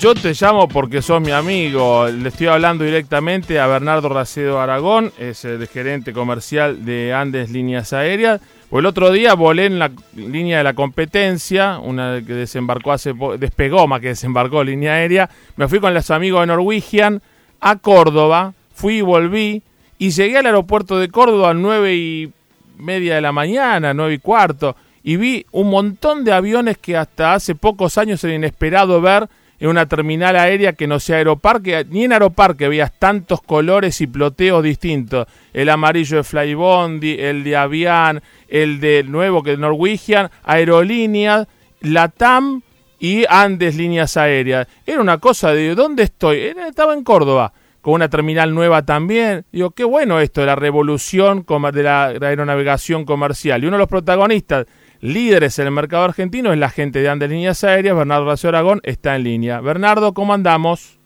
Yo 0.00 0.14
te 0.14 0.34
llamo 0.38 0.68
porque 0.68 1.00
sos 1.00 1.22
mi 1.22 1.30
amigo. 1.30 2.06
Le 2.06 2.28
estoy 2.28 2.48
hablando 2.48 2.84
directamente 2.84 3.58
a 3.58 3.66
Bernardo 3.66 4.10
Racedo 4.10 4.60
Aragón, 4.60 5.10
es 5.18 5.44
el 5.46 5.66
gerente 5.68 6.12
comercial 6.12 6.84
de 6.84 7.14
Andes 7.14 7.50
Líneas 7.50 7.94
Aéreas. 7.94 8.40
Pues 8.68 8.80
el 8.80 8.86
otro 8.86 9.10
día 9.10 9.34
volé 9.34 9.66
en 9.66 9.78
la 9.78 9.90
línea 10.14 10.58
de 10.58 10.64
la 10.64 10.74
competencia, 10.74 11.78
una 11.78 12.20
que 12.26 12.34
desembarcó 12.34 12.92
hace 12.92 13.14
despegó 13.38 13.86
más 13.86 14.00
que 14.00 14.08
desembarcó 14.08 14.62
línea 14.62 14.94
aérea. 14.94 15.30
Me 15.56 15.66
fui 15.66 15.80
con 15.80 15.94
los 15.94 16.10
amigos 16.10 16.40
de 16.42 16.48
Norwegian 16.48 17.22
a 17.60 17.76
Córdoba, 17.76 18.52
fui 18.74 18.98
y 18.98 19.02
volví 19.02 19.62
y 19.98 20.10
llegué 20.10 20.38
al 20.38 20.46
aeropuerto 20.46 20.98
de 20.98 21.08
Córdoba 21.08 21.50
a 21.50 21.54
nueve 21.54 21.94
y 21.94 22.30
media 22.76 23.14
de 23.14 23.22
la 23.22 23.32
mañana, 23.32 23.94
nueve 23.94 24.14
y 24.14 24.18
cuarto, 24.18 24.76
y 25.02 25.16
vi 25.16 25.46
un 25.52 25.70
montón 25.70 26.22
de 26.22 26.32
aviones 26.32 26.76
que 26.76 26.96
hasta 26.96 27.32
hace 27.32 27.54
pocos 27.54 27.96
años 27.96 28.22
era 28.24 28.34
inesperado 28.34 29.00
ver 29.00 29.26
en 29.58 29.68
una 29.68 29.86
terminal 29.86 30.36
aérea 30.36 30.74
que 30.74 30.86
no 30.86 31.00
sea 31.00 31.16
Aeroparque, 31.16 31.86
ni 31.88 32.04
en 32.04 32.12
Aeroparque 32.12 32.68
veías 32.68 32.92
tantos 32.98 33.40
colores 33.42 34.00
y 34.00 34.06
ploteos 34.06 34.62
distintos. 34.62 35.26
El 35.52 35.68
amarillo 35.68 36.18
de 36.18 36.24
Flybondi, 36.24 37.16
el 37.18 37.44
de 37.44 37.56
Avian, 37.56 38.22
el 38.48 38.80
de 38.80 39.04
nuevo 39.04 39.42
que 39.42 39.52
es 39.52 39.58
Norwegian, 39.58 40.30
Aerolíneas, 40.44 41.46
Latam 41.80 42.62
y 42.98 43.24
Andes 43.28 43.76
Líneas 43.76 44.16
Aéreas. 44.16 44.66
Era 44.84 45.00
una 45.00 45.18
cosa 45.18 45.52
de 45.52 45.74
¿dónde 45.74 46.02
estoy? 46.02 46.38
Estaba 46.68 46.94
en 46.94 47.04
Córdoba 47.04 47.52
con 47.86 47.94
una 47.94 48.08
terminal 48.08 48.52
nueva 48.52 48.84
también. 48.84 49.44
Digo, 49.52 49.70
qué 49.70 49.84
bueno 49.84 50.18
esto 50.18 50.40
de 50.40 50.48
la 50.48 50.56
revolución 50.56 51.46
de 51.72 51.82
la 51.84 52.06
aeronavegación 52.06 53.04
comercial. 53.04 53.62
Y 53.62 53.68
uno 53.68 53.76
de 53.76 53.82
los 53.82 53.88
protagonistas, 53.88 54.66
líderes 55.00 55.58
en 55.58 55.66
el 55.66 55.72
mercado 55.72 56.04
argentino, 56.04 56.52
es 56.52 56.58
la 56.58 56.70
gente 56.70 57.00
de 57.00 57.08
Andes 57.08 57.30
Líneas 57.30 57.62
Aéreas. 57.64 57.96
Bernardo 57.96 58.26
Racio 58.26 58.48
Aragón 58.48 58.80
está 58.82 59.16
en 59.16 59.24
línea. 59.24 59.60
Bernardo, 59.60 60.14
¿cómo 60.14 60.34
andamos? 60.34 60.98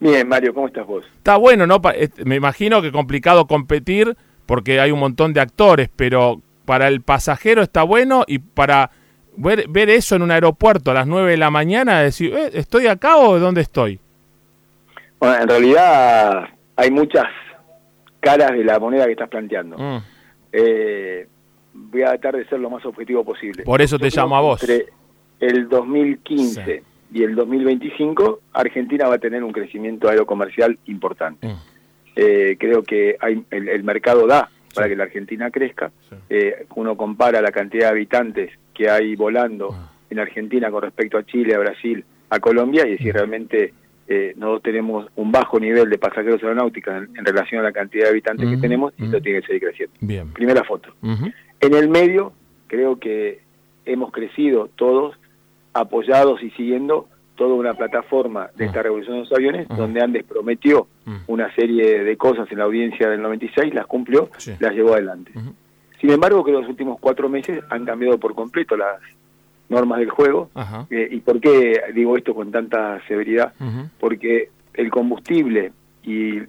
Bien, 0.00 0.26
Mario, 0.26 0.54
¿cómo 0.54 0.66
estás 0.66 0.86
vos? 0.86 1.04
Está 1.18 1.36
bueno, 1.36 1.66
¿no? 1.66 1.80
Me 2.24 2.36
imagino 2.36 2.80
que 2.80 2.90
complicado 2.90 3.46
competir 3.46 4.16
porque 4.46 4.80
hay 4.80 4.90
un 4.90 4.98
montón 4.98 5.32
de 5.32 5.40
actores, 5.40 5.90
pero 5.94 6.40
para 6.64 6.88
el 6.88 7.02
pasajero 7.02 7.62
está 7.62 7.82
bueno 7.82 8.24
y 8.26 8.38
para 8.38 8.90
ver, 9.36 9.68
ver 9.68 9.90
eso 9.90 10.16
en 10.16 10.22
un 10.22 10.30
aeropuerto 10.30 10.90
a 10.90 10.94
las 10.94 11.06
9 11.06 11.32
de 11.32 11.36
la 11.36 11.50
mañana, 11.50 12.00
decir, 12.00 12.34
eh, 12.34 12.50
¿estoy 12.54 12.86
acá 12.86 13.18
o 13.18 13.38
dónde 13.38 13.60
estoy? 13.60 14.00
Bueno, 15.18 15.42
en 15.42 15.48
realidad 15.48 16.48
hay 16.76 16.90
muchas 16.90 17.26
caras 18.20 18.52
de 18.52 18.64
la 18.64 18.78
moneda 18.78 19.04
que 19.04 19.12
estás 19.12 19.28
planteando. 19.28 19.76
Mm. 19.76 20.02
Eh, 20.52 21.28
voy 21.72 22.02
a 22.02 22.08
tratar 22.08 22.36
de 22.36 22.46
ser 22.46 22.60
lo 22.60 22.70
más 22.70 22.84
objetivo 22.84 23.24
posible. 23.24 23.64
Por 23.64 23.80
eso 23.82 23.98
te 23.98 24.10
llamo 24.10 24.36
a 24.36 24.40
vos. 24.40 24.62
Entre 24.62 24.86
el 25.40 25.68
2015 25.68 26.82
y 27.12 27.22
el 27.22 27.34
2025, 27.34 28.40
Argentina 28.52 29.08
va 29.08 29.16
a 29.16 29.18
tener 29.18 29.42
un 29.42 29.52
crecimiento 29.52 30.08
aerocomercial 30.08 30.78
importante. 30.86 31.46
Mm. 31.46 31.56
Eh, 32.16 32.56
creo 32.58 32.82
que 32.82 33.16
hay, 33.20 33.42
el, 33.50 33.82
mercado 33.84 34.26
da 34.26 34.50
para 34.74 34.88
que 34.88 34.96
la 34.96 35.04
Argentina 35.04 35.50
crezca. 35.50 35.90
Eh, 36.28 36.66
uno 36.76 36.96
compara 36.96 37.40
la 37.40 37.50
cantidad 37.50 37.86
de 37.86 37.90
habitantes 37.90 38.50
que 38.74 38.88
hay 38.88 39.16
volando 39.16 39.70
ah. 39.72 39.90
en 40.10 40.18
Argentina 40.18 40.70
con 40.70 40.82
respecto 40.82 41.18
a 41.18 41.24
Chile, 41.24 41.54
a 41.54 41.58
Brasil, 41.58 42.04
a 42.28 42.38
Colombia, 42.38 42.86
y 42.86 42.98
si 42.98 43.08
mm. 43.08 43.12
realmente 43.12 43.74
eh, 44.06 44.34
nosotros 44.36 44.62
tenemos 44.62 45.06
un 45.16 45.32
bajo 45.32 45.58
nivel 45.58 45.88
de 45.88 45.98
pasajeros 45.98 46.42
aeronáuticos 46.42 46.94
en, 46.94 47.24
relación 47.24 47.60
a 47.60 47.64
la 47.64 47.72
cantidad 47.72 48.04
de 48.04 48.10
habitantes 48.10 48.48
que 48.48 48.56
tenemos 48.56 48.92
y 48.98 49.06
eso 49.06 49.20
tiene 49.20 49.40
que 49.40 49.46
seguir 49.46 49.62
creciendo. 49.62 49.94
Bien. 50.00 50.32
Primera 50.32 50.64
foto. 50.64 50.92
En 51.60 51.74
el 51.74 51.88
medio, 51.88 52.32
creo 52.66 52.98
que 52.98 53.40
hemos 53.84 54.12
crecido 54.12 54.68
todos 54.76 55.16
apoyados 55.72 56.42
y 56.42 56.50
siguiendo 56.50 57.08
toda 57.36 57.54
una 57.54 57.74
plataforma 57.74 58.50
de 58.54 58.66
esta 58.66 58.82
revolución 58.82 59.16
de 59.16 59.20
los 59.20 59.32
aviones, 59.32 59.68
donde 59.68 60.02
Andes 60.02 60.24
prometió 60.24 60.88
una 61.26 61.52
serie 61.54 62.04
de 62.04 62.16
cosas 62.16 62.50
en 62.52 62.58
la 62.58 62.64
audiencia 62.64 63.08
del 63.08 63.22
96, 63.22 63.72
las 63.72 63.86
cumplió, 63.86 64.28
las 64.58 64.74
llevó 64.74 64.92
adelante. 64.92 65.32
Sin 66.00 66.10
embargo, 66.10 66.44
que 66.44 66.52
los 66.52 66.68
últimos 66.68 66.98
cuatro 67.00 67.28
meses 67.28 67.62
han 67.70 67.84
cambiado 67.84 68.18
por 68.18 68.34
completo 68.34 68.76
las 68.76 69.00
normas 69.70 70.00
del 70.00 70.10
juego. 70.10 70.50
Eh, 70.90 71.08
¿Y 71.10 71.20
por 71.20 71.40
qué 71.40 71.80
digo 71.94 72.16
esto 72.16 72.34
con 72.34 72.50
tanta 72.50 73.00
severidad? 73.06 73.54
Porque 73.98 74.50
el 74.74 74.90
combustible 74.90 75.72
y 76.02 76.40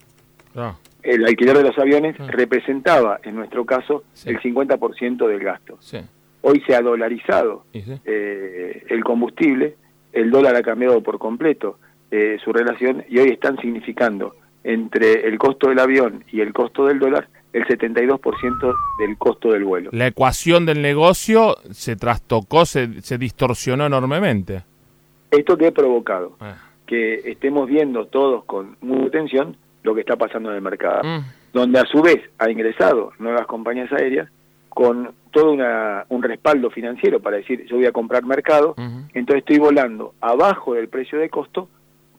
ah. 0.56 0.75
El 1.03 1.25
alquiler 1.25 1.57
de 1.57 1.63
los 1.63 1.78
aviones 1.78 2.16
ah. 2.19 2.28
representaba, 2.29 3.19
en 3.23 3.35
nuestro 3.35 3.66
caso, 3.66 4.03
el 4.25 4.39
50% 4.39 5.28
del 5.28 5.39
gasto. 5.39 5.79
Hoy 6.41 6.62
se 6.66 6.75
ha 6.75 6.81
dolarizado 6.81 7.66
eh, 7.73 8.84
el 8.89 9.03
combustible, 9.03 9.75
el 10.11 10.31
dólar 10.31 10.56
ha 10.56 10.63
cambiado 10.63 11.01
por 11.01 11.19
completo 11.19 11.78
eh, 12.09 12.38
su 12.44 12.51
relación 12.51 13.03
y 13.09 13.19
hoy 13.19 13.29
están 13.29 13.57
significando 13.57 14.35
entre 14.63 15.28
el 15.28 15.38
costo 15.38 15.69
del 15.69 15.79
avión 15.79 16.23
y 16.31 16.41
el 16.41 16.53
costo 16.53 16.85
del 16.85 17.00
dólar 17.00 17.28
el 17.53 17.66
72% 17.66 18.75
del 19.00 19.17
costo 19.17 19.51
del 19.51 19.66
vuelo. 19.66 19.90
La 19.94 20.07
ecuación 20.07 20.66
del 20.66 20.81
negocio 20.81 21.57
se 21.72 21.95
trastocó, 21.95 22.66
se, 22.66 23.01
se 23.01 23.17
distorsionó 23.17 23.85
enormemente. 23.85 24.63
¿Esto 25.31 25.57
qué 25.57 25.67
ha 25.67 25.72
provocado? 25.72 26.38
Ah. 26.40 26.57
Que 26.85 27.16
estemos 27.31 27.67
viendo 27.67 28.07
todos 28.07 28.45
con 28.45 28.78
mucha 28.81 29.07
atención 29.07 29.57
lo 29.84 29.96
que 29.96 30.02
está 30.02 30.16
pasando 30.16 30.50
en 30.50 30.56
el 30.56 30.62
mercado, 30.62 31.02
mm. 31.03 31.24
donde 31.53 31.80
a 31.80 31.86
su 31.86 32.02
vez 32.02 32.22
ha 32.38 32.50
ingresado 32.50 33.14
nuevas 33.19 33.46
compañías 33.47 33.92
aéreas 33.92 34.30
con 34.69 35.14
todo 35.31 35.52
una, 35.52 36.06
un 36.09 36.24
respaldo 36.24 36.69
financiero 36.69 37.19
para 37.19 37.38
decir 37.38 37.66
yo 37.68 37.78
voy 37.78 37.86
a 37.86 37.91
comprar 37.91 38.24
mercado, 38.24 38.75
entonces 39.14 39.40
estoy 39.40 39.59
volando 39.59 40.14
abajo 40.22 40.74
del 40.74 40.88
precio 40.88 41.20
de 41.20 41.30
costo 41.30 41.68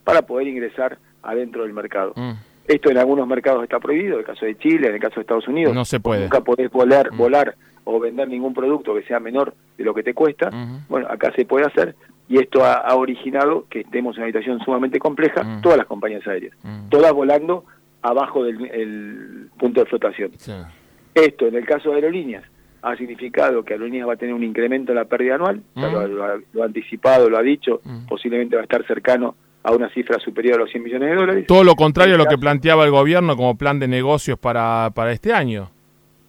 para 0.04 0.22
poder 0.22 0.48
ingresar 0.48 0.98
adentro 1.22 1.62
del 1.62 1.72
mercado. 1.72 2.12
Mm. 2.16 2.32
Esto 2.66 2.90
en 2.90 2.98
algunos 2.98 3.26
mercados 3.26 3.62
está 3.62 3.80
prohibido, 3.80 4.14
en 4.14 4.20
el 4.20 4.26
caso 4.26 4.46
de 4.46 4.56
Chile, 4.56 4.88
en 4.88 4.94
el 4.94 5.00
caso 5.00 5.16
de 5.16 5.22
Estados 5.22 5.48
Unidos. 5.48 5.74
No 5.74 5.84
se 5.84 5.98
puede. 5.98 6.22
Nunca 6.22 6.40
podés 6.42 6.70
volar, 6.70 7.12
mm. 7.12 7.16
volar 7.16 7.56
o 7.84 7.98
vender 7.98 8.28
ningún 8.28 8.54
producto 8.54 8.94
que 8.94 9.02
sea 9.02 9.18
menor 9.18 9.54
de 9.76 9.84
lo 9.84 9.94
que 9.94 10.02
te 10.02 10.14
cuesta. 10.14 10.50
Bueno, 10.88 11.08
acá 11.10 11.32
se 11.34 11.44
puede 11.44 11.66
hacer 11.66 11.96
y 12.32 12.38
esto 12.38 12.64
ha, 12.64 12.94
originado 12.94 13.66
que 13.68 13.80
estemos 13.80 14.16
en 14.16 14.22
una 14.22 14.28
situación 14.30 14.58
sumamente 14.60 14.98
compleja, 14.98 15.44
mm. 15.44 15.60
todas 15.60 15.76
las 15.76 15.86
compañías 15.86 16.26
aéreas, 16.26 16.56
mm. 16.62 16.88
todas 16.88 17.12
volando 17.12 17.66
abajo 18.00 18.42
del 18.42 19.50
punto 19.58 19.80
de 19.80 19.86
flotación. 19.86 20.30
Esto, 21.14 21.46
en 21.46 21.56
el 21.56 21.66
caso 21.66 21.90
de 21.90 21.96
aerolíneas, 21.96 22.44
ha 22.80 22.96
significado 22.96 23.62
que 23.62 23.74
Aerolíneas 23.74 24.08
va 24.08 24.14
a 24.14 24.16
tener 24.16 24.34
un 24.34 24.42
incremento 24.42 24.92
en 24.92 24.96
la 24.96 25.04
pérdida 25.04 25.34
anual, 25.34 25.62
lo, 25.76 26.62
ha 26.62 26.64
anticipado, 26.64 27.28
lo 27.28 27.36
ha 27.36 27.42
dicho, 27.42 27.82
posiblemente 28.08 28.56
va 28.56 28.62
a 28.62 28.64
estar 28.64 28.86
cercano 28.86 29.36
a 29.62 29.72
una 29.72 29.90
cifra 29.90 30.18
superior 30.18 30.54
a 30.54 30.58
los 30.60 30.70
100 30.70 30.82
millones 30.82 31.10
de 31.10 31.14
dólares. 31.14 31.46
Todo 31.46 31.64
lo 31.64 31.74
contrario 31.74 32.14
a 32.14 32.18
lo 32.18 32.24
que 32.24 32.38
planteaba 32.38 32.84
el 32.84 32.90
gobierno 32.90 33.36
como 33.36 33.58
plan 33.58 33.78
de 33.78 33.88
negocios 33.88 34.38
para, 34.38 34.90
para 34.94 35.12
este 35.12 35.34
año. 35.34 35.70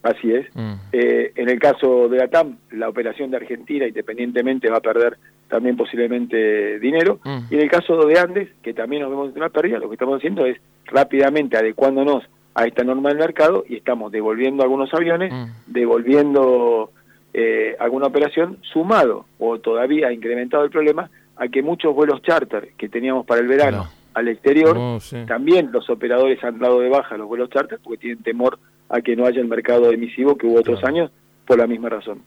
Así 0.03 0.33
es. 0.33 0.45
Mm. 0.53 0.73
Eh, 0.91 1.31
en 1.37 1.49
el 1.49 1.59
caso 1.59 2.09
de 2.09 2.21
ATAM, 2.21 2.57
la 2.71 2.89
operación 2.89 3.31
de 3.31 3.37
Argentina, 3.37 3.87
independientemente, 3.87 4.69
va 4.69 4.77
a 4.77 4.81
perder 4.81 5.17
también 5.53 5.77
posiblemente 5.77 6.79
dinero. 6.79 7.19
Mm. 7.23 7.37
Y 7.51 7.55
en 7.55 7.61
el 7.61 7.69
caso 7.69 8.07
de 8.07 8.17
Andes, 8.17 8.49
que 8.63 8.73
también 8.73 9.03
nos 9.03 9.11
vemos 9.11 9.29
en 9.29 9.37
una 9.37 9.49
pérdida, 9.49 9.77
lo 9.77 9.87
que 9.87 9.93
estamos 9.93 10.17
haciendo 10.17 10.47
es 10.47 10.57
rápidamente 10.85 11.55
adecuándonos 11.55 12.23
a 12.55 12.65
esta 12.65 12.83
norma 12.83 13.09
del 13.09 13.19
mercado 13.19 13.63
y 13.69 13.75
estamos 13.75 14.11
devolviendo 14.11 14.63
algunos 14.63 14.91
aviones, 14.95 15.31
mm. 15.31 15.71
devolviendo 15.71 16.89
eh, 17.35 17.75
alguna 17.79 18.07
operación, 18.07 18.57
sumado 18.63 19.27
o 19.37 19.59
todavía 19.59 20.11
incrementado 20.11 20.63
el 20.63 20.71
problema 20.71 21.11
a 21.35 21.47
que 21.47 21.61
muchos 21.61 21.93
vuelos 21.93 22.23
charter 22.23 22.69
que 22.75 22.89
teníamos 22.89 23.23
para 23.27 23.41
el 23.41 23.47
verano 23.47 23.87
al 24.15 24.29
exterior, 24.29 24.99
también 25.27 25.71
los 25.71 25.87
operadores 25.87 26.43
han 26.43 26.57
dado 26.57 26.79
de 26.79 26.89
baja 26.89 27.15
los 27.15 27.27
vuelos 27.27 27.51
charter 27.51 27.79
porque 27.83 27.99
tienen 27.99 28.23
temor 28.23 28.57
a 28.89 29.01
que 29.01 29.15
no 29.15 29.27
haya 29.27 29.39
el 29.39 29.47
mercado 29.47 29.91
emisivo 29.91 30.35
que 30.35 30.47
hubo 30.47 30.59
otros 30.59 30.83
años 30.83 31.11
por 31.45 31.59
la 31.59 31.67
misma 31.67 31.89
razón. 31.89 32.23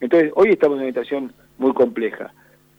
Entonces, 0.00 0.32
hoy 0.34 0.50
estamos 0.50 0.78
en 0.78 0.82
una 0.82 0.90
situación 0.90 1.32
muy 1.58 1.72
compleja. 1.72 2.32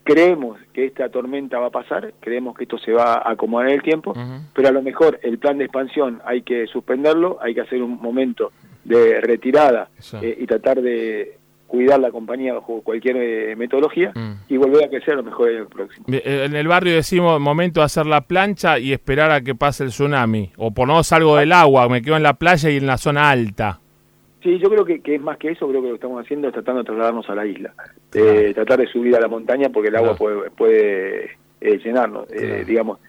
Creemos 0.07 0.57
que 0.71 0.85
esta 0.85 1.09
tormenta 1.09 1.59
va 1.59 1.67
a 1.67 1.69
pasar, 1.69 2.13
creemos 2.21 2.55
que 2.55 2.63
esto 2.63 2.77
se 2.77 2.93
va 2.93 3.15
a 3.15 3.31
acomodar 3.31 3.67
en 3.67 3.73
el 3.73 3.81
tiempo, 3.81 4.13
pero 4.53 4.69
a 4.69 4.71
lo 4.71 4.81
mejor 4.81 5.19
el 5.21 5.37
plan 5.37 5.57
de 5.57 5.65
expansión 5.65 6.21
hay 6.23 6.43
que 6.43 6.65
suspenderlo, 6.67 7.39
hay 7.41 7.53
que 7.53 7.59
hacer 7.59 7.83
un 7.83 7.99
momento 8.01 8.53
de 8.85 9.19
retirada 9.19 9.89
eh, 10.21 10.37
y 10.39 10.47
tratar 10.47 10.81
de 10.81 11.37
cuidar 11.67 11.99
la 11.99 12.09
compañía 12.09 12.53
bajo 12.53 12.81
cualquier 12.83 13.17
eh, 13.17 13.55
metodología 13.57 14.13
mm. 14.15 14.45
y 14.47 14.55
volver 14.55 14.85
a 14.85 14.89
crecer 14.89 15.15
a 15.15 15.17
lo 15.17 15.23
mejor 15.23 15.51
en 15.51 15.57
el 15.57 15.67
próximo. 15.67 16.05
Eh, 16.09 16.45
en 16.45 16.55
el 16.55 16.69
barrio 16.69 16.95
decimos 16.95 17.37
momento 17.41 17.81
de 17.81 17.87
hacer 17.87 18.05
la 18.05 18.21
plancha 18.21 18.79
y 18.79 18.93
esperar 18.93 19.31
a 19.31 19.41
que 19.41 19.55
pase 19.55 19.83
el 19.83 19.89
tsunami, 19.89 20.53
o 20.55 20.71
por 20.71 20.87
no 20.87 21.03
salgo 21.03 21.35
del 21.35 21.51
agua, 21.51 21.89
me 21.89 22.01
quedo 22.01 22.15
en 22.15 22.23
la 22.23 22.35
playa 22.35 22.69
y 22.69 22.77
en 22.77 22.87
la 22.87 22.97
zona 22.97 23.29
alta. 23.29 23.81
Sí, 24.43 24.59
yo 24.59 24.69
creo 24.69 24.85
que, 24.85 25.01
es 25.03 25.21
más 25.21 25.37
que 25.37 25.49
eso, 25.49 25.67
creo 25.67 25.81
que 25.81 25.87
lo 25.87 25.93
que 25.93 25.97
estamos 25.97 26.23
haciendo 26.23 26.47
es 26.47 26.53
tratando 26.53 26.81
de 26.81 26.85
trasladarnos 26.85 27.29
a 27.29 27.35
la 27.35 27.45
isla, 27.45 27.73
eh, 28.13 28.51
tratar 28.53 28.79
de 28.79 28.87
subir 28.87 29.15
a 29.15 29.19
la 29.19 29.27
montaña 29.27 29.69
porque 29.69 29.89
el 29.89 29.95
agua 29.95 30.15
puede, 30.15 30.51
puede 30.51 31.37
llenarnos, 31.59 32.27
digamos. 32.65 32.99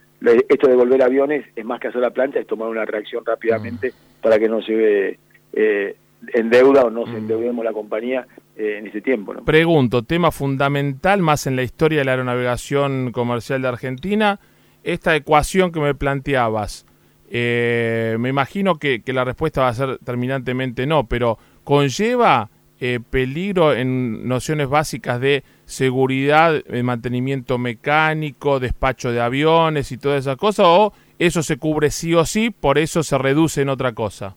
Esto 0.49 0.69
de 0.69 0.75
volver 0.75 1.03
aviones 1.03 1.47
es 1.55 1.65
más 1.65 1.79
que 1.81 1.89
hacer 1.89 2.01
la 2.01 2.11
plancha, 2.11 2.41
es 2.41 2.47
tomar 2.47 2.69
una 2.69 2.85
reacción 2.85 3.25
rápidamente 3.25 3.91
mm. 3.91 4.23
para 4.23 4.39
que 4.39 4.49
no 4.49 4.63
se 4.63 4.75
ve 4.75 5.19
en 6.33 6.51
deuda 6.51 6.83
o 6.83 6.91
no 6.91 7.07
se 7.07 7.17
endeudemos 7.17 7.65
la 7.65 7.73
compañía 7.73 8.27
eh, 8.57 8.79
en 8.79 8.89
ese 8.89 9.01
tiempo. 9.01 9.35
Pregunto, 9.45 10.03
tema 10.03 10.31
fundamental 10.31 11.21
más 11.21 11.47
en 11.47 11.57
la 11.57 11.63
historia 11.63 12.01
de 12.01 12.05
la 12.05 12.13
aeronavegación 12.13 13.13
comercial 13.13 13.63
de 13.63 13.69
Argentina, 13.69 14.41
esta 14.83 15.15
ecuación 15.15 15.71
que 15.71 15.81
me 15.81 15.95
planteabas, 15.95 16.85
eh, 17.31 18.17
me 18.19 18.29
imagino 18.29 18.77
que, 18.77 19.03
la 19.07 19.25
respuesta 19.25 19.63
va 19.63 19.69
a 19.69 19.75
ser 19.75 19.99
terminantemente 19.99 20.87
no, 20.87 21.07
pero 21.07 21.39
¿conlleva 21.65 22.51
eh, 22.81 23.01
peligro 23.11 23.75
en 23.75 24.27
nociones 24.27 24.69
básicas 24.69 25.21
de 25.21 25.45
seguridad, 25.65 26.63
mantenimiento 26.83 27.59
mecánico, 27.59 28.61
despacho 28.61 29.13
de 29.13 29.21
aviones 29.21 29.93
y 29.93 29.99
todas 29.99 30.21
esas 30.21 30.37
cosas? 30.37 30.67
¿O 30.69 30.93
eso 31.19 31.43
se 31.43 31.59
cubre 31.59 31.91
sí 31.91 32.15
o 32.15 32.25
sí, 32.25 32.51
por 32.51 32.79
eso 32.79 33.03
se 33.03 33.19
reduce 33.19 33.63
en 33.63 33.69
otra 33.69 33.93
cosa? 33.93 34.37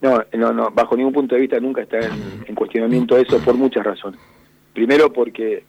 No, 0.00 0.22
no, 0.32 0.52
no, 0.52 0.70
bajo 0.70 0.96
ningún 0.96 1.12
punto 1.12 1.34
de 1.34 1.42
vista 1.42 1.60
nunca 1.60 1.82
está 1.82 1.98
en, 1.98 2.54
cuestionamiento 2.54 3.16
eso 3.18 3.38
por 3.38 3.54
muchas 3.54 3.84
razones. 3.84 4.18
Primero 4.72 5.12
porque 5.12 5.64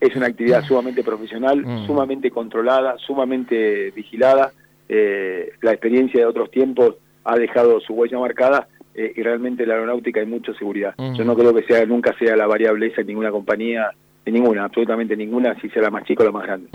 es 0.00 0.16
una 0.16 0.26
actividad 0.26 0.64
sumamente 0.64 1.04
profesional, 1.04 1.62
mm. 1.64 1.86
sumamente 1.86 2.30
controlada, 2.30 2.96
sumamente 2.98 3.90
vigilada. 3.90 4.52
Eh, 4.88 5.52
la 5.62 5.72
experiencia 5.72 6.20
de 6.20 6.26
otros 6.26 6.50
tiempos 6.50 6.96
ha 7.24 7.36
dejado 7.36 7.80
su 7.80 7.92
huella 7.94 8.18
marcada 8.18 8.68
eh, 8.94 9.12
y 9.14 9.22
realmente 9.22 9.66
la 9.66 9.74
aeronáutica 9.74 10.20
hay 10.20 10.26
mucha 10.26 10.54
seguridad. 10.54 10.94
Mm. 10.96 11.14
Yo 11.14 11.24
no 11.24 11.36
creo 11.36 11.54
que 11.54 11.64
sea 11.64 11.84
nunca 11.84 12.16
sea 12.18 12.36
la 12.36 12.46
variable 12.46 12.86
esa 12.86 13.02
en 13.02 13.08
ninguna 13.08 13.30
compañía, 13.30 13.90
en 14.24 14.34
ninguna, 14.34 14.64
absolutamente 14.64 15.16
ninguna, 15.16 15.58
si 15.60 15.68
sea 15.68 15.82
la 15.82 15.90
más 15.90 16.04
chica 16.04 16.22
o 16.22 16.26
la 16.26 16.32
más 16.32 16.46
grande. 16.46 16.68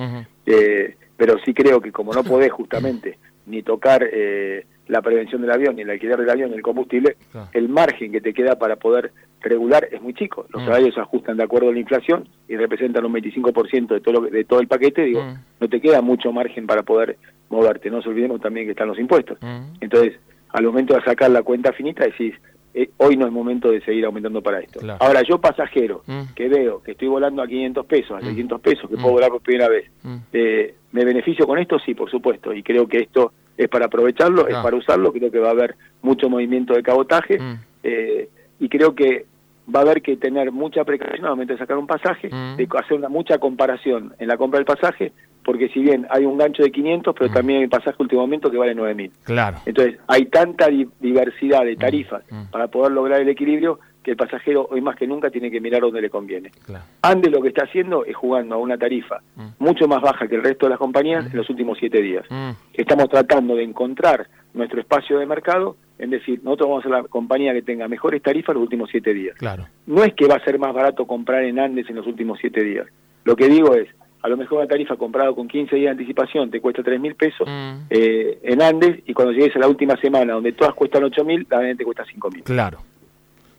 eh, 0.46 0.96
pero 1.18 1.38
sí 1.46 1.54
creo 1.54 1.80
que 1.82 1.92
como 1.92 2.14
no 2.14 2.24
podés 2.24 2.52
justamente 2.52 3.18
ni 3.46 3.64
tocar 3.64 4.08
eh, 4.12 4.66
la 4.88 5.02
prevención 5.02 5.42
del 5.42 5.52
avión, 5.52 5.76
ni 5.76 5.82
el 5.82 5.90
alquiler 5.90 6.18
del 6.18 6.30
avión, 6.30 6.52
ni 6.52 6.58
el 6.58 6.62
combustible, 6.62 7.16
el 7.54 7.70
margen 7.70 8.12
que 8.12 8.22
te 8.22 8.34
queda 8.34 8.58
para 8.58 8.76
poder 8.76 9.12
regular 9.50 9.88
es 9.92 10.02
muy 10.02 10.14
chico. 10.14 10.46
Los 10.50 10.62
mm. 10.62 10.66
salarios 10.66 10.96
se 10.96 11.02
ajustan 11.02 11.38
de 11.38 11.44
acuerdo 11.44 11.70
a 11.70 11.74
la 11.74 11.80
inflación 11.80 12.28
y 12.48 12.56
representan 12.56 13.06
un 13.06 13.14
25% 13.14 13.88
de 13.88 14.02
todo, 14.02 14.22
de 14.22 14.44
todo 14.44 14.60
el 14.60 14.68
paquete, 14.68 15.04
digo, 15.04 15.24
mm. 15.24 15.36
no 15.60 15.70
te 15.70 15.82
queda 15.82 16.02
mucho 16.02 16.32
margen 16.32 16.68
para 16.68 16.84
poder 16.84 17.18
moverte. 17.50 17.90
No 17.90 17.98
nos 17.98 18.08
olvidemos 18.08 18.42
también 18.42 18.66
que 18.66 18.72
están 18.72 18.88
los 18.88 19.00
impuestos. 19.00 19.38
Mm. 19.42 19.76
Entonces, 19.82 20.14
al 20.50 20.64
momento 20.66 20.96
de 20.96 21.02
sacar 21.02 21.32
la 21.32 21.44
cuenta 21.44 21.72
finita 21.74 22.06
decís, 22.06 22.36
eh, 22.74 22.90
hoy 22.98 23.18
no 23.18 23.26
es 23.26 23.34
momento 23.34 23.70
de 23.70 23.82
seguir 23.82 24.06
aumentando 24.06 24.42
para 24.42 24.60
esto. 24.60 24.80
Ahora, 25.00 25.22
yo 25.24 25.40
pasajero, 25.40 26.04
que 26.36 26.48
veo 26.48 26.82
que 26.82 26.92
estoy 26.92 27.10
volando 27.10 27.42
a 27.42 27.48
500 27.48 27.86
pesos, 27.86 28.12
a 28.18 28.22
600 28.22 28.62
pesos, 28.62 28.90
que 28.90 28.96
puedo 28.96 29.12
volar 29.12 29.30
por 29.30 29.42
primera 29.42 29.68
vez, 29.68 29.92
eh, 30.32 30.76
¿me 30.94 31.04
beneficio 31.04 31.46
con 31.46 31.60
esto? 31.60 31.80
Sí, 31.80 31.94
por 31.94 32.10
supuesto, 32.10 32.54
y 32.54 32.64
creo 32.64 32.88
que 32.88 33.00
esto 33.00 33.34
es 33.58 33.68
para 33.68 33.88
aprovecharlo, 33.88 34.48
es 34.48 34.56
para 34.56 34.78
usarlo, 34.78 35.12
creo 35.12 35.30
que 35.30 35.40
va 35.40 35.50
a 35.50 35.52
haber 35.52 35.76
mucho 36.02 36.30
movimiento 36.30 36.74
de 36.74 36.82
cabotaje, 36.82 37.40
eh, 37.84 38.30
y 38.60 38.70
creo 38.70 38.96
que 38.96 39.26
va 39.74 39.80
a 39.80 39.84
haber 39.84 40.02
que 40.02 40.18
tener 40.18 40.52
mucha 40.52 40.84
precaución 40.84 41.26
al 41.26 41.32
momento 41.32 41.54
de 41.54 41.60
sacar 41.60 41.78
un 41.78 41.88
pasaje, 41.88 42.30
mm. 42.30 42.56
de 42.56 42.68
hacer 42.78 42.98
una 42.98 43.10
mucha 43.10 43.38
comparación 43.38 44.14
en 44.20 44.28
la 44.28 44.38
compra 44.38 44.58
del 44.60 44.66
pasaje, 44.66 45.14
porque 45.44 45.70
si 45.70 45.82
bien 45.82 46.08
hay 46.10 46.26
un 46.26 46.38
gancho 46.38 46.64
de 46.64 46.72
500, 46.72 47.16
pero 47.18 47.30
mm. 47.30 47.34
también 47.34 47.62
hay 47.62 47.68
pasaje 47.68 47.96
último 48.00 48.22
momento 48.22 48.50
que 48.50 48.58
vale 48.58 48.76
9000. 48.76 49.12
Claro. 49.24 49.58
Entonces, 49.66 50.00
hay 50.08 50.26
tanta 50.26 50.68
diversidad 51.00 51.64
de 51.64 51.76
mm. 51.76 51.80
tarifas 51.80 52.24
para 52.52 52.68
poder 52.68 52.92
lograr 52.92 53.22
el 53.22 53.30
equilibrio 53.30 53.80
que 54.04 54.12
el 54.12 54.18
pasajero 54.18 54.68
hoy 54.72 54.82
más 54.82 54.96
que 54.96 55.08
nunca 55.08 55.30
tiene 55.30 55.52
que 55.52 55.62
mirar 55.62 55.82
dónde 55.82 56.02
le 56.02 56.10
conviene. 56.10 56.52
Claro. 56.66 56.84
Andes 57.02 57.32
lo 57.32 57.42
que 57.42 57.50
está 57.50 57.66
haciendo 57.66 58.04
es 58.06 58.16
jugando 58.16 58.56
a 58.56 58.58
una 58.58 58.78
tarifa 58.78 59.22
mucho 59.60 59.88
más 59.88 60.02
baja 60.02 60.28
que 60.28 60.36
el 60.36 60.44
resto 60.44 60.66
de 60.66 60.72
las 60.72 60.80
compañías 60.80 61.26
en 61.26 61.38
los 61.38 61.50
últimos 61.50 61.78
siete 61.80 62.02
días. 62.02 62.26
Estamos 62.74 63.10
tratando 63.10 63.56
de 63.56 63.64
encontrar 63.64 64.28
nuestro 64.54 64.82
espacio 64.82 65.20
de 65.20 65.26
mercado 65.26 65.76
es 66.02 66.10
decir, 66.10 66.42
nosotros 66.44 66.70
vamos 66.70 66.84
a 66.84 66.90
ser 66.90 66.98
la 66.98 67.04
compañía 67.04 67.54
que 67.54 67.62
tenga 67.62 67.88
mejores 67.88 68.24
tarifas 68.24 68.56
los 68.56 68.64
últimos 68.64 68.90
siete 68.90 69.14
días. 69.14 69.38
Claro. 69.38 69.68
No 69.86 70.04
es 70.04 70.16
que 70.16 70.26
va 70.26 70.38
a 70.38 70.44
ser 70.44 70.58
más 70.58 70.74
barato 70.74 71.06
comprar 71.06 71.44
en 71.44 71.60
Andes 71.60 71.88
en 71.92 71.96
los 71.96 72.08
últimos 72.08 72.40
siete 72.42 72.64
días. 72.64 72.88
Lo 73.24 73.36
que 73.36 73.48
digo 73.48 73.76
es, 73.76 73.88
a 74.24 74.28
lo 74.28 74.36
mejor 74.36 74.58
una 74.58 74.68
tarifa 74.68 74.96
comprada 74.96 75.32
con 75.34 75.48
15 75.48 75.76
días 75.76 75.96
de 75.96 76.02
anticipación 76.02 76.50
te 76.50 76.60
cuesta 76.60 76.82
tres 76.82 77.00
mil 77.00 77.14
pesos 77.14 77.48
mm. 77.48 77.86
eh, 77.92 78.40
en 78.42 78.64
Andes 78.64 79.04
y 79.06 79.14
cuando 79.14 79.32
llegues 79.32 79.56
a 79.56 79.60
la 79.60 79.68
última 79.68 79.96
semana 79.98 80.34
donde 80.34 80.54
todas 80.54 80.74
cuestan 80.74 81.04
ocho 81.04 81.24
mil, 81.24 81.46
la 81.52 81.60
te 81.76 81.84
cuesta 81.84 82.04
cinco 82.12 82.32
mil. 82.32 82.44
Claro. 82.44 82.80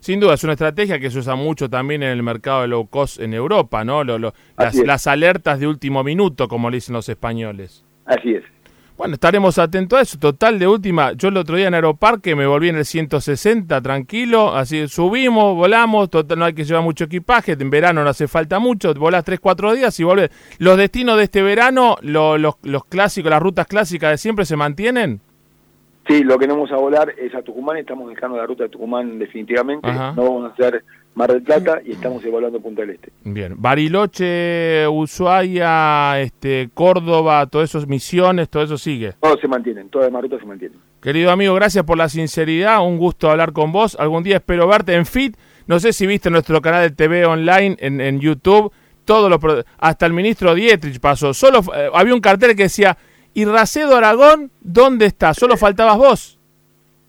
Sin 0.02 0.18
duda, 0.18 0.34
es 0.34 0.42
una 0.42 0.54
estrategia 0.54 0.98
que 0.98 1.12
se 1.12 1.20
usa 1.20 1.36
mucho 1.36 1.70
también 1.70 2.02
en 2.02 2.10
el 2.10 2.24
mercado 2.24 2.62
de 2.62 2.66
low 2.66 2.88
cost 2.88 3.20
en 3.20 3.34
Europa, 3.34 3.84
¿no? 3.84 4.02
las, 4.02 4.74
las 4.84 5.06
alertas 5.06 5.60
de 5.60 5.68
último 5.68 6.02
minuto, 6.02 6.48
como 6.48 6.70
le 6.70 6.78
dicen 6.78 6.94
los 6.94 7.08
españoles. 7.08 7.84
Así 8.04 8.34
es. 8.34 8.42
Bueno, 8.96 9.14
estaremos 9.14 9.58
atentos 9.58 9.96
a 9.96 10.02
eso. 10.02 10.18
Total, 10.18 10.58
de 10.58 10.66
última, 10.66 11.12
yo 11.12 11.28
el 11.28 11.36
otro 11.36 11.54
día 11.54 11.68
en 11.68 11.74
Aeroparque 11.74 12.34
me 12.34 12.48
volví 12.48 12.68
en 12.68 12.78
el 12.78 12.84
160 12.84 13.80
tranquilo, 13.80 14.56
así 14.56 14.88
subimos, 14.88 15.54
volamos, 15.54 16.10
total, 16.10 16.36
no 16.36 16.46
hay 16.46 16.52
que 16.52 16.64
llevar 16.64 16.82
mucho 16.82 17.04
equipaje, 17.04 17.52
en 17.52 17.70
verano 17.70 18.02
no 18.02 18.10
hace 18.10 18.26
falta 18.26 18.58
mucho, 18.58 18.92
volás 18.94 19.22
3, 19.22 19.38
4 19.38 19.74
días 19.74 20.00
y 20.00 20.02
volvés. 20.02 20.30
¿Los 20.58 20.78
destinos 20.78 21.16
de 21.16 21.22
este 21.22 21.42
verano, 21.42 21.96
los, 22.02 22.40
los 22.40 22.84
clásicos, 22.86 23.30
las 23.30 23.40
rutas 23.40 23.68
clásicas 23.68 24.10
de 24.10 24.18
siempre 24.18 24.46
se 24.46 24.56
mantienen? 24.56 25.20
Sí, 26.06 26.24
lo 26.24 26.38
que 26.38 26.46
no 26.46 26.54
vamos 26.54 26.72
a 26.72 26.76
volar 26.76 27.14
es 27.16 27.34
a 27.34 27.42
Tucumán, 27.42 27.76
estamos 27.76 28.08
dejando 28.08 28.36
la 28.36 28.46
ruta 28.46 28.64
de 28.64 28.70
Tucumán 28.70 29.18
definitivamente, 29.18 29.86
no 29.92 30.14
vamos 30.16 30.50
a 30.50 30.52
hacer 30.52 30.84
Mar 31.14 31.30
del 31.30 31.42
Plata 31.42 31.80
y 31.84 31.92
estamos 31.92 32.24
evaluando 32.24 32.60
Punta 32.60 32.82
del 32.82 32.90
Este. 32.90 33.12
Bien, 33.22 33.54
Bariloche, 33.56 34.88
Ushuaia, 34.88 36.20
este, 36.20 36.70
Córdoba, 36.74 37.46
todas 37.46 37.70
esas 37.70 37.86
misiones, 37.86 38.48
todo 38.48 38.62
eso 38.62 38.78
sigue. 38.78 39.12
Todo 39.20 39.36
se 39.38 39.46
mantienen, 39.46 39.88
todas 39.90 40.10
las 40.10 40.22
rutas 40.22 40.40
se 40.40 40.46
mantienen. 40.46 40.78
Querido 41.00 41.30
amigo, 41.30 41.54
gracias 41.54 41.84
por 41.84 41.98
la 41.98 42.08
sinceridad, 42.08 42.84
un 42.84 42.98
gusto 42.98 43.30
hablar 43.30 43.52
con 43.52 43.70
vos, 43.70 43.96
algún 44.00 44.22
día 44.22 44.36
espero 44.36 44.66
verte 44.66 44.94
en 44.94 45.06
FIT, 45.06 45.36
no 45.66 45.78
sé 45.78 45.92
si 45.92 46.06
viste 46.06 46.30
nuestro 46.30 46.60
canal 46.60 46.82
de 46.88 46.96
TV 46.96 47.26
online 47.26 47.76
en, 47.78 48.00
en 48.00 48.18
YouTube, 48.18 48.72
todo 49.04 49.28
lo, 49.28 49.38
hasta 49.78 50.06
el 50.06 50.12
ministro 50.12 50.54
Dietrich 50.54 50.98
pasó, 50.98 51.34
solo 51.34 51.60
eh, 51.74 51.90
había 51.92 52.14
un 52.14 52.20
cartel 52.20 52.56
que 52.56 52.64
decía 52.64 52.96
y 53.34 53.44
Racedo 53.44 53.96
Aragón, 53.96 54.50
¿dónde 54.60 55.06
está? 55.06 55.34
Solo 55.34 55.56
faltabas 55.56 55.96
vos. 55.96 56.38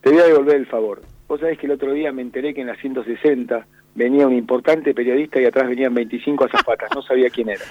Te 0.01 0.09
voy 0.09 0.19
a 0.19 0.25
devolver 0.25 0.55
el 0.55 0.67
favor. 0.67 1.01
Vos 1.27 1.39
sabés 1.39 1.57
que 1.57 1.65
el 1.65 1.71
otro 1.73 1.93
día 1.93 2.11
me 2.11 2.21
enteré 2.21 2.53
que 2.53 2.61
en 2.61 2.67
la 2.67 2.75
160 2.75 3.65
venía 3.95 4.27
un 4.27 4.33
importante 4.33 4.93
periodista 4.93 5.39
y 5.39 5.45
atrás 5.45 5.67
venían 5.67 5.93
25 5.93 6.45
azafatas. 6.45 6.89
No 6.93 7.01
sabía 7.01 7.29
quién 7.29 7.49
era. 7.49 7.63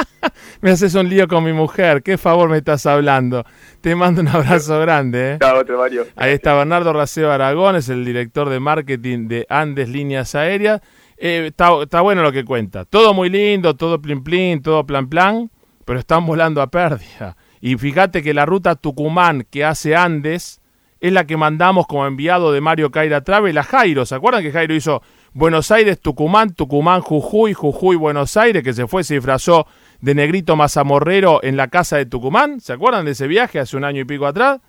me 0.60 0.70
haces 0.70 0.94
un 0.94 1.08
lío 1.08 1.28
con 1.28 1.44
mi 1.44 1.52
mujer. 1.52 2.02
¿Qué 2.02 2.18
favor 2.18 2.48
me 2.48 2.58
estás 2.58 2.86
hablando? 2.86 3.44
Te 3.80 3.94
mando 3.94 4.20
un 4.20 4.28
abrazo 4.28 4.78
grande. 4.80 5.32
¿eh? 5.32 5.38
otro, 5.54 5.78
Mario. 5.78 6.06
Ahí 6.16 6.32
está 6.32 6.54
Bernardo 6.54 6.92
Racedo 6.92 7.30
Aragón, 7.30 7.76
es 7.76 7.88
el 7.88 8.04
director 8.04 8.48
de 8.48 8.60
marketing 8.60 9.28
de 9.28 9.46
Andes 9.48 9.88
Líneas 9.88 10.34
Aéreas. 10.34 10.80
Eh, 11.16 11.46
está, 11.46 11.70
está 11.82 12.00
bueno 12.00 12.22
lo 12.22 12.32
que 12.32 12.44
cuenta. 12.44 12.84
Todo 12.84 13.14
muy 13.14 13.30
lindo, 13.30 13.76
todo 13.76 14.00
plin 14.00 14.24
plin, 14.24 14.60
todo 14.60 14.84
plan 14.84 15.08
plan, 15.08 15.50
pero 15.84 15.98
están 15.98 16.26
volando 16.26 16.60
a 16.60 16.66
pérdida. 16.68 17.36
Y 17.62 17.76
fíjate 17.76 18.24
que 18.24 18.34
la 18.34 18.44
ruta 18.44 18.74
Tucumán 18.74 19.46
que 19.48 19.64
hace 19.64 19.94
Andes 19.94 20.60
es 21.00 21.12
la 21.12 21.26
que 21.28 21.36
mandamos 21.36 21.86
como 21.86 22.04
enviado 22.06 22.52
de 22.52 22.60
Mario 22.60 22.90
Caira 22.90 23.22
Travel 23.22 23.56
a 23.56 23.62
Jairo. 23.62 24.04
¿Se 24.04 24.16
acuerdan 24.16 24.42
que 24.42 24.50
Jairo 24.50 24.74
hizo 24.74 25.00
Buenos 25.32 25.70
Aires, 25.70 26.00
Tucumán, 26.00 26.54
Tucumán, 26.54 27.02
Jujuy, 27.02 27.54
Jujuy, 27.54 27.94
Buenos 27.94 28.36
Aires, 28.36 28.64
que 28.64 28.72
se 28.72 28.88
fue, 28.88 29.04
se 29.04 29.14
disfrazó 29.14 29.68
de 30.00 30.12
negrito 30.12 30.56
mazamorrero 30.56 31.38
en 31.44 31.56
la 31.56 31.68
casa 31.68 31.96
de 31.96 32.06
Tucumán? 32.06 32.60
¿Se 32.60 32.72
acuerdan 32.72 33.04
de 33.04 33.12
ese 33.12 33.28
viaje 33.28 33.60
hace 33.60 33.76
un 33.76 33.84
año 33.84 34.00
y 34.00 34.04
pico 34.04 34.26
atrás? 34.26 34.60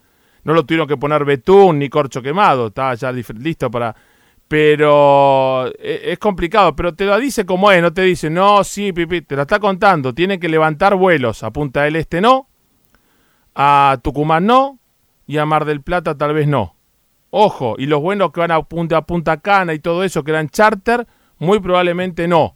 No 0.44 0.54
lo 0.54 0.64
tuvieron 0.64 0.88
que 0.88 0.96
poner 0.98 1.26
betún 1.26 1.80
ni 1.80 1.90
corcho 1.90 2.22
quemado, 2.22 2.68
estaba 2.68 2.94
ya 2.94 3.12
listo 3.12 3.72
para... 3.72 3.96
Pero 4.48 5.66
e, 5.80 6.12
es 6.12 6.20
complicado, 6.20 6.76
pero 6.76 6.94
te 6.94 7.06
lo 7.06 7.18
dice 7.18 7.44
como 7.44 7.72
es, 7.72 7.82
no 7.82 7.92
te 7.92 8.04
dice, 8.04 8.30
no, 8.30 8.64
sí, 8.64 8.94
pipi, 8.94 9.22
te 9.22 9.36
lo 9.36 9.42
está 9.44 9.58
contando, 9.58 10.14
tiene 10.14 10.40
que 10.40 10.48
levantar 10.48 10.96
vuelos 10.96 11.42
a 11.42 11.50
Punta 11.50 11.88
Este, 11.88 12.22
no, 12.22 12.50
a 13.56 14.00
Tucumán 14.04 14.46
no 14.46 14.80
y 15.28 15.38
a 15.38 15.46
Mar 15.46 15.66
del 15.66 15.82
Plata 15.82 16.18
tal 16.18 16.34
vez 16.34 16.48
no. 16.48 16.76
Ojo, 17.30 17.76
y 17.78 17.88
los 17.88 18.02
buenos 18.02 18.32
que 18.32 18.42
van 18.42 18.52
a 18.52 18.62
Punta, 18.62 18.98
a 18.98 19.06
Punta 19.06 19.38
Cana 19.38 19.74
y 19.74 19.80
todo 19.80 20.04
eso 20.04 20.24
que 20.24 20.32
eran 20.32 20.50
charter, 20.50 21.08
muy 21.40 21.60
probablemente 21.60 22.28
no. 22.28 22.56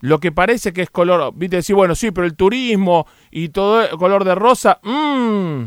Lo 0.00 0.18
que 0.18 0.32
parece 0.32 0.72
que 0.72 0.82
es 0.82 0.90
color, 0.90 1.32
viste, 1.34 1.56
decir, 1.56 1.76
bueno, 1.76 1.94
sí, 1.94 2.10
pero 2.10 2.26
el 2.26 2.34
turismo 2.34 3.06
y 3.30 3.50
todo 3.50 3.82
el 3.82 3.96
color 3.96 4.24
de 4.24 4.34
rosa, 4.34 4.80
mmm, 4.82 5.62